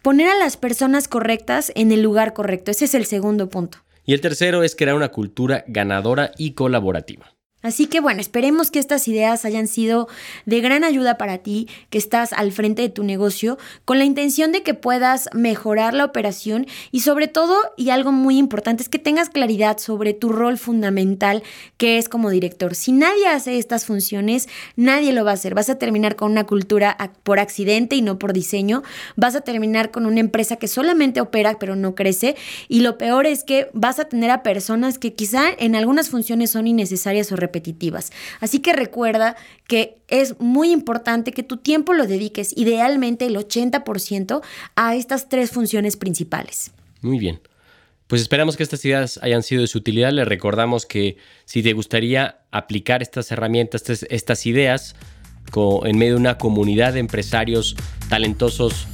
Poner 0.00 0.28
a 0.28 0.36
las 0.36 0.56
personas 0.56 1.06
correctas 1.06 1.70
en 1.76 1.92
el 1.92 2.02
lugar 2.02 2.32
correcto. 2.32 2.70
Ese 2.70 2.86
es 2.86 2.94
el 2.94 3.04
segundo 3.06 3.48
punto. 3.48 3.78
Y 4.04 4.14
el 4.14 4.20
tercero 4.20 4.64
es 4.64 4.74
crear 4.74 4.96
una 4.96 5.10
cultura 5.10 5.64
ganadora 5.68 6.32
y 6.36 6.52
colaborativa. 6.52 7.36
Así 7.62 7.86
que 7.86 8.00
bueno, 8.00 8.20
esperemos 8.20 8.70
que 8.70 8.78
estas 8.80 9.06
ideas 9.06 9.44
hayan 9.44 9.68
sido 9.68 10.08
de 10.46 10.60
gran 10.60 10.82
ayuda 10.82 11.16
para 11.16 11.38
ti, 11.38 11.68
que 11.90 11.98
estás 11.98 12.32
al 12.32 12.50
frente 12.50 12.82
de 12.82 12.88
tu 12.88 13.04
negocio, 13.04 13.56
con 13.84 13.98
la 13.98 14.04
intención 14.04 14.50
de 14.50 14.62
que 14.62 14.74
puedas 14.74 15.28
mejorar 15.32 15.94
la 15.94 16.04
operación 16.04 16.66
y 16.90 17.00
sobre 17.00 17.28
todo, 17.28 17.56
y 17.76 17.90
algo 17.90 18.10
muy 18.10 18.36
importante, 18.36 18.82
es 18.82 18.88
que 18.88 18.98
tengas 18.98 19.30
claridad 19.30 19.78
sobre 19.78 20.12
tu 20.12 20.30
rol 20.30 20.58
fundamental 20.58 21.42
que 21.76 21.98
es 21.98 22.08
como 22.08 22.30
director. 22.30 22.74
Si 22.74 22.90
nadie 22.90 23.28
hace 23.28 23.58
estas 23.58 23.84
funciones, 23.84 24.48
nadie 24.74 25.12
lo 25.12 25.24
va 25.24 25.32
a 25.32 25.34
hacer. 25.34 25.54
Vas 25.54 25.70
a 25.70 25.78
terminar 25.78 26.16
con 26.16 26.32
una 26.32 26.44
cultura 26.44 26.96
por 27.22 27.38
accidente 27.38 27.94
y 27.94 28.02
no 28.02 28.18
por 28.18 28.32
diseño. 28.32 28.82
Vas 29.14 29.36
a 29.36 29.42
terminar 29.42 29.90
con 29.90 30.06
una 30.06 30.20
empresa 30.20 30.56
que 30.56 30.68
solamente 30.68 31.20
opera 31.20 31.58
pero 31.60 31.76
no 31.76 31.94
crece. 31.94 32.34
Y 32.68 32.80
lo 32.80 32.98
peor 32.98 33.26
es 33.26 33.44
que 33.44 33.68
vas 33.72 33.98
a 33.98 34.06
tener 34.06 34.30
a 34.30 34.42
personas 34.42 34.98
que 34.98 35.14
quizá 35.14 35.44
en 35.58 35.76
algunas 35.76 36.08
funciones 36.10 36.50
son 36.50 36.66
innecesarias 36.66 37.30
o. 37.30 37.36
Así 38.40 38.60
que 38.60 38.72
recuerda 38.72 39.36
que 39.66 39.98
es 40.08 40.40
muy 40.40 40.70
importante 40.70 41.32
que 41.32 41.42
tu 41.42 41.58
tiempo 41.58 41.92
lo 41.94 42.06
dediques, 42.06 42.52
idealmente 42.56 43.26
el 43.26 43.36
80%, 43.36 44.42
a 44.76 44.94
estas 44.94 45.28
tres 45.28 45.50
funciones 45.50 45.96
principales. 45.96 46.72
Muy 47.00 47.18
bien. 47.18 47.40
Pues 48.12 48.20
esperamos 48.20 48.58
que 48.58 48.62
estas 48.62 48.84
ideas 48.84 49.18
hayan 49.22 49.42
sido 49.42 49.62
de 49.62 49.68
su 49.68 49.78
utilidad. 49.78 50.12
Les 50.12 50.28
recordamos 50.28 50.84
que 50.84 51.16
si 51.46 51.62
te 51.62 51.72
gustaría 51.72 52.40
aplicar 52.50 53.00
estas 53.00 53.32
herramientas, 53.32 53.88
estas, 53.88 54.46
ideas, 54.46 54.94
en 55.84 55.96
medio 55.96 56.12
de 56.12 56.20
una 56.20 56.36
comunidad 56.36 56.92
de 56.92 57.00
empresarios 57.00 57.74
talentosos, 58.10 58.86